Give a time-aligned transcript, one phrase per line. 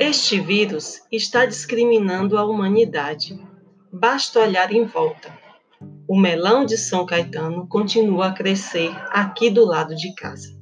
[0.00, 3.36] Este vírus está discriminando a humanidade.
[3.92, 5.36] Basta olhar em volta.
[6.06, 10.56] O melão de São Caetano continua a crescer aqui do lado de casa.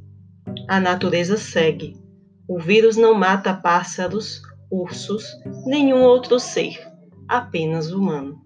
[0.67, 2.01] A natureza segue.
[2.49, 4.41] O vírus não mata pássaros,
[4.71, 5.27] ursos,
[5.67, 6.81] nenhum outro ser,
[7.29, 8.41] apenas humano.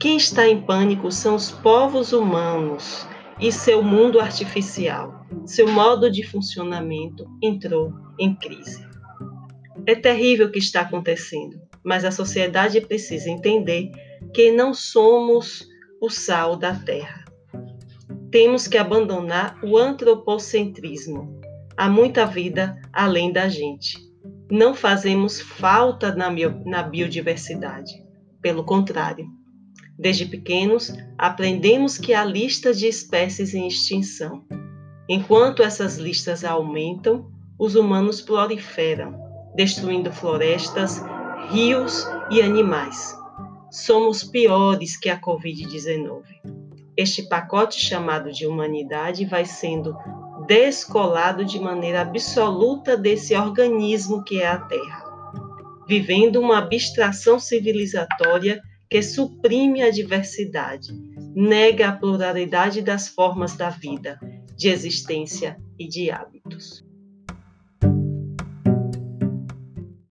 [0.00, 3.06] Quem está em pânico são os povos humanos
[3.40, 5.24] e seu mundo artificial.
[5.46, 8.88] Seu modo de funcionamento entrou em crise.
[9.88, 13.90] É terrível o que está acontecendo, mas a sociedade precisa entender
[14.34, 15.66] que não somos
[15.98, 17.24] o sal da terra.
[18.30, 21.40] Temos que abandonar o antropocentrismo.
[21.74, 23.96] Há muita vida além da gente.
[24.50, 27.90] Não fazemos falta na, biodiversidade.
[28.42, 29.26] Pelo contrário,
[29.98, 34.44] desde pequenos aprendemos que há listas de espécies em extinção.
[35.08, 41.02] Enquanto essas listas aumentam, os humanos proliferam destruindo florestas,
[41.50, 43.16] rios e animais.
[43.70, 46.22] Somos piores que a Covid-19.
[46.96, 49.96] Este pacote chamado de humanidade vai sendo
[50.46, 55.04] descolado de maneira absoluta desse organismo que é a Terra,
[55.86, 60.92] vivendo uma abstração civilizatória que suprime a diversidade,
[61.34, 64.18] nega a pluralidade das formas da vida,
[64.56, 66.87] de existência e de hábitos.